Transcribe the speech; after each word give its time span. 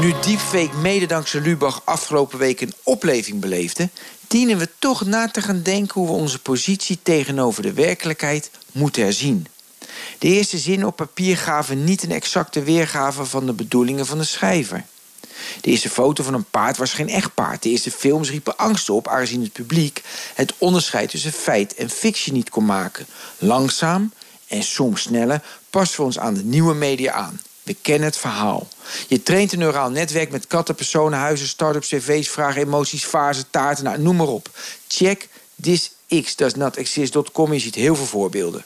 Nu 0.00 0.14
deepfake 0.20 0.76
mede 0.76 1.06
dankzij 1.06 1.40
Lubach 1.40 1.82
afgelopen 1.84 2.38
week 2.38 2.60
een 2.60 2.74
opleving 2.82 3.40
beleefde, 3.40 3.88
dienen 4.28 4.58
we 4.58 4.68
toch 4.78 5.04
na 5.04 5.28
te 5.28 5.42
gaan 5.42 5.62
denken 5.62 6.00
hoe 6.00 6.10
we 6.10 6.16
onze 6.16 6.38
positie 6.38 6.98
tegenover 7.02 7.62
de 7.62 7.72
werkelijkheid 7.72 8.50
moeten 8.72 9.02
herzien. 9.02 9.46
De 10.18 10.28
eerste 10.28 10.58
zinnen 10.58 10.86
op 10.86 10.96
papier 10.96 11.36
gaven 11.36 11.84
niet 11.84 12.02
een 12.02 12.10
exacte 12.10 12.62
weergave 12.62 13.24
van 13.24 13.46
de 13.46 13.52
bedoelingen 13.52 14.06
van 14.06 14.18
de 14.18 14.24
schrijver. 14.24 14.84
De 15.60 15.70
eerste 15.70 15.90
foto 15.90 16.24
van 16.24 16.34
een 16.34 16.50
paard 16.50 16.76
was 16.76 16.92
geen 16.92 17.08
echt 17.08 17.34
paard. 17.34 17.62
De 17.62 17.68
eerste 17.68 17.90
films 17.90 18.30
riepen 18.30 18.56
angst 18.56 18.90
op, 18.90 19.08
aangezien 19.08 19.42
het 19.42 19.52
publiek 19.52 20.02
het 20.34 20.54
onderscheid 20.58 21.10
tussen 21.10 21.32
feit 21.32 21.74
en 21.74 21.90
fictie 21.90 22.32
niet 22.32 22.50
kon 22.50 22.64
maken. 22.64 23.06
Langzaam 23.38 24.12
en 24.46 24.62
soms 24.62 25.02
sneller 25.02 25.42
passen 25.70 26.00
we 26.00 26.06
ons 26.06 26.18
aan 26.18 26.34
de 26.34 26.44
nieuwe 26.44 26.74
media 26.74 27.12
aan. 27.12 27.40
We 27.70 27.76
kennen 27.82 28.08
het 28.08 28.16
verhaal. 28.16 28.68
Je 29.08 29.22
traint 29.22 29.52
een 29.52 29.58
neuraal 29.58 29.90
netwerk 29.90 30.30
met 30.30 30.46
katten, 30.46 30.74
personen, 30.74 31.18
huizen, 31.18 31.46
start-ups, 31.46 31.88
cv's, 31.88 32.28
vragen, 32.28 32.62
emoties, 32.62 33.04
fasen, 33.04 33.44
taarten, 33.50 33.84
nou, 33.84 33.98
noem 33.98 34.16
maar 34.16 34.26
op. 34.26 34.50
Check 34.88 35.28
this 35.60 35.92
x. 36.22 36.34
Je 36.36 37.58
ziet 37.58 37.74
heel 37.74 37.96
veel 37.96 38.06
voorbeelden. 38.06 38.64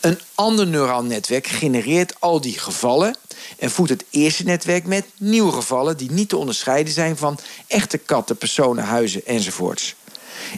Een 0.00 0.18
ander 0.34 0.66
neuraal 0.66 1.02
netwerk 1.02 1.46
genereert 1.46 2.14
al 2.18 2.40
die 2.40 2.58
gevallen 2.58 3.16
en 3.58 3.70
voedt 3.70 3.90
het 3.90 4.04
eerste 4.10 4.44
netwerk 4.44 4.86
met 4.86 5.04
nieuwe 5.18 5.52
gevallen 5.52 5.96
die 5.96 6.10
niet 6.10 6.28
te 6.28 6.36
onderscheiden 6.36 6.92
zijn 6.92 7.16
van 7.16 7.38
echte 7.66 7.98
katten, 7.98 8.36
personen, 8.36 8.84
huizen 8.84 9.26
enzovoorts. 9.26 9.94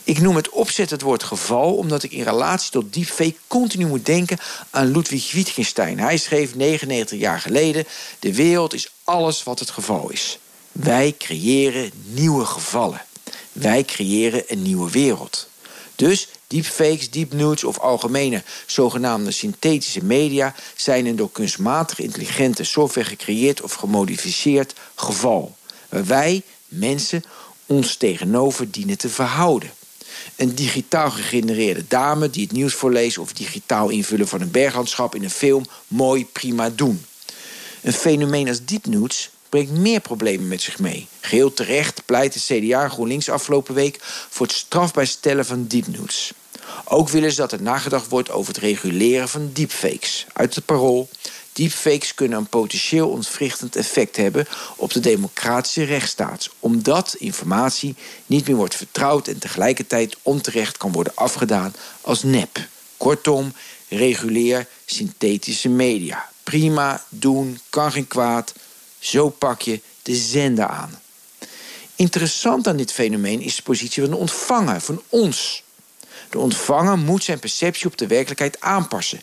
Ik 0.05 0.20
noem 0.20 0.36
het 0.36 0.48
opzet 0.48 0.91
het 0.91 1.03
woord 1.03 1.22
geval 1.22 1.75
omdat 1.75 2.03
ik 2.03 2.12
in 2.12 2.22
relatie 2.22 2.70
tot 2.70 2.92
deepfake 2.92 3.36
continu 3.47 3.86
moet 3.86 4.06
denken 4.06 4.39
aan 4.70 4.91
Ludwig 4.91 5.33
Wittgenstein. 5.33 5.98
Hij 5.98 6.17
schreef 6.17 6.55
99 6.55 7.19
jaar 7.19 7.41
geleden: 7.41 7.84
De 8.19 8.34
wereld 8.34 8.75
is 8.75 8.92
alles 9.05 9.42
wat 9.42 9.58
het 9.58 9.70
geval 9.70 10.11
is. 10.11 10.39
Wij 10.72 11.14
creëren 11.19 11.91
nieuwe 12.05 12.45
gevallen. 12.45 13.05
Wij 13.52 13.84
creëren 13.84 14.45
een 14.47 14.62
nieuwe 14.62 14.91
wereld. 14.91 15.48
Dus 15.97 16.28
deepfakes, 16.47 17.11
deepnudes 17.11 17.64
of 17.64 17.78
algemene 17.78 18.42
zogenaamde 18.67 19.30
synthetische 19.30 20.05
media 20.05 20.55
zijn 20.77 21.06
een 21.06 21.17
door 21.17 21.30
kunstmatig 21.30 21.98
intelligente 21.98 22.64
software 22.64 23.08
gecreëerd 23.08 23.62
of 23.62 23.72
gemodificeerd 23.72 24.75
geval. 24.95 25.56
Waar 25.89 26.06
wij, 26.06 26.42
mensen, 26.69 27.25
ons 27.67 27.97
tegenover 27.97 28.70
dienen 28.70 28.98
te 28.98 29.09
verhouden. 29.09 29.70
Een 30.37 30.55
digitaal 30.55 31.11
gegenereerde 31.11 31.84
dame 31.89 32.31
die 32.31 32.43
het 32.43 32.53
nieuws 32.53 32.75
voorleest 32.75 33.19
of 33.19 33.33
digitaal 33.33 33.89
invullen 33.89 34.29
van 34.29 34.41
een 34.41 34.51
berglandschap 34.51 35.15
in 35.15 35.25
een 35.25 35.31
film, 35.31 35.65
mooi, 35.89 36.27
prima 36.27 36.70
doen. 36.70 37.05
Een 37.83 37.92
fenomeen 37.92 38.48
als 38.48 38.65
deepnudes 38.65 39.31
brengt 39.48 39.70
meer 39.70 40.01
problemen 40.01 40.48
met 40.48 40.62
zich 40.62 40.79
mee. 40.79 41.07
Geheel 41.20 41.53
terecht 41.53 42.03
pleit 42.07 42.33
de 42.33 42.41
CDA 42.41 42.83
en 42.83 42.91
GroenLinks 42.91 43.29
afgelopen 43.29 43.75
week 43.75 43.98
voor 44.29 44.47
het 44.47 44.55
strafbaar 44.55 45.07
stellen 45.07 45.47
van 45.47 45.67
deepnudes. 45.67 46.33
Ook 46.85 47.09
willen 47.09 47.31
ze 47.31 47.37
dat 47.37 47.53
er 47.53 47.62
nagedacht 47.62 48.09
wordt 48.09 48.31
over 48.31 48.55
het 48.55 48.62
reguleren 48.62 49.29
van 49.29 49.51
deepfakes. 49.53 50.27
Uit 50.33 50.55
het 50.55 50.65
parool. 50.65 51.09
Deepfakes 51.55 52.14
kunnen 52.14 52.39
een 52.39 52.46
potentieel 52.46 53.08
ontwrichtend 53.08 53.77
effect 53.77 54.17
hebben 54.17 54.46
op 54.77 54.92
de 54.92 55.01
democratische 55.01 55.84
rechtsstaat, 55.84 56.51
omdat 56.58 57.14
informatie 57.18 57.95
niet 58.27 58.46
meer 58.46 58.56
wordt 58.56 58.74
vertrouwd 58.74 59.29
en 59.29 59.39
tegelijkertijd 59.39 60.17
onterecht 60.23 60.77
kan 60.77 60.92
worden 60.92 61.12
afgedaan 61.14 61.74
als 62.01 62.23
nep. 62.23 62.68
Kortom, 62.96 63.52
reguleer 63.89 64.67
synthetische 64.86 65.68
media. 65.68 66.29
Prima, 66.42 67.05
doen, 67.08 67.61
kan 67.70 67.92
geen 67.92 68.08
kwaad. 68.08 68.52
Zo 68.98 69.29
pak 69.29 69.62
je 69.62 69.80
de 70.02 70.17
zender 70.17 70.67
aan. 70.67 71.00
Interessant 71.96 72.67
aan 72.67 72.77
dit 72.77 72.92
fenomeen 72.92 73.40
is 73.40 73.56
de 73.56 73.62
positie 73.62 74.02
van 74.02 74.11
de 74.11 74.18
ontvanger, 74.18 74.80
van 74.80 75.02
ons. 75.08 75.62
De 76.30 76.39
ontvanger 76.39 76.98
moet 76.98 77.24
zijn 77.24 77.39
perceptie 77.39 77.86
op 77.86 77.98
de 77.98 78.06
werkelijkheid 78.06 78.61
aanpassen. 78.61 79.20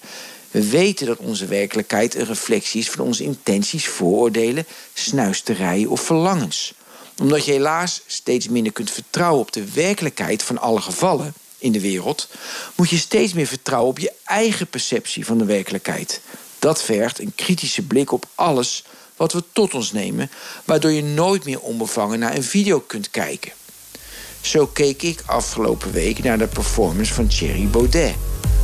We 0.51 0.69
weten 0.69 1.05
dat 1.07 1.17
onze 1.17 1.45
werkelijkheid 1.45 2.15
een 2.15 2.25
reflectie 2.25 2.81
is 2.81 2.89
van 2.89 3.05
onze 3.05 3.23
intenties, 3.23 3.87
vooroordelen, 3.87 4.65
snuisterijen 4.93 5.89
of 5.89 6.01
verlangens. 6.01 6.73
Omdat 7.21 7.45
je 7.45 7.51
helaas 7.51 8.01
steeds 8.05 8.47
minder 8.47 8.73
kunt 8.73 8.91
vertrouwen 8.91 9.41
op 9.41 9.51
de 9.51 9.71
werkelijkheid 9.71 10.43
van 10.43 10.57
alle 10.57 10.81
gevallen 10.81 11.33
in 11.57 11.71
de 11.71 11.81
wereld, 11.81 12.27
moet 12.75 12.89
je 12.89 12.97
steeds 12.97 13.33
meer 13.33 13.47
vertrouwen 13.47 13.89
op 13.89 13.99
je 13.99 14.11
eigen 14.23 14.67
perceptie 14.67 15.25
van 15.25 15.37
de 15.37 15.45
werkelijkheid. 15.45 16.21
Dat 16.59 16.83
vergt 16.83 17.19
een 17.19 17.35
kritische 17.35 17.81
blik 17.81 18.11
op 18.11 18.25
alles 18.35 18.83
wat 19.15 19.33
we 19.33 19.43
tot 19.51 19.73
ons 19.73 19.91
nemen, 19.91 20.31
waardoor 20.65 20.91
je 20.91 21.03
nooit 21.03 21.45
meer 21.45 21.59
onbevangen 21.59 22.19
naar 22.19 22.35
een 22.35 22.43
video 22.43 22.79
kunt 22.79 23.09
kijken. 23.09 23.51
Zo 24.41 24.67
keek 24.67 25.01
ik 25.01 25.23
afgelopen 25.25 25.91
week 25.91 26.23
naar 26.23 26.37
de 26.37 26.47
performance 26.47 27.13
van 27.13 27.27
Thierry 27.27 27.67
Baudet. 27.67 28.15